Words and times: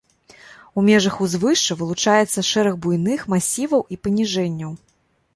У 0.77 0.83
межах 0.85 1.17
узвышша 1.25 1.75
вылучаецца 1.81 2.43
шэраг 2.51 2.79
буйных 2.85 3.27
масіваў 3.35 3.83
і 3.97 3.99
паніжэнняў. 4.07 4.73